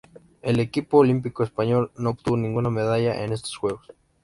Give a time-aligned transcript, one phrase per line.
[0.41, 3.85] El equipo olímpico español no obtuvo ninguna medalla en estos Juegos.